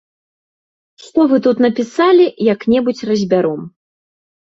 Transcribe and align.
Што 1.03 1.27
вы 1.35 1.39
тут 1.49 1.61
напісалі, 1.67 2.25
як-небудзь 2.53 3.07
разбяром. 3.15 3.73